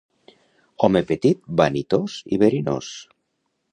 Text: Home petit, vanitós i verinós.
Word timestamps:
Home 0.87 1.03
petit, 1.11 1.43
vanitós 1.61 2.17
i 2.35 2.41
verinós. 2.45 2.91